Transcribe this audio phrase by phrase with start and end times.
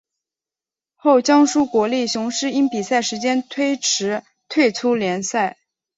[0.95, 5.59] 后江苏国立雄狮因比赛时间推迟退出联赛。